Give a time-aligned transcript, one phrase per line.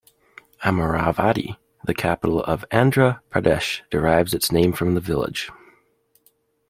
[0.63, 5.51] Amaravati, the capital of Andhra Pradesh derives its name from the village.